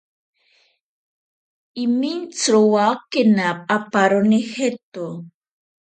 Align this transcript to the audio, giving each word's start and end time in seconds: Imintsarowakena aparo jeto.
Imintsarowakena 1.83 3.47
aparo 3.77 4.21
jeto. 4.51 5.05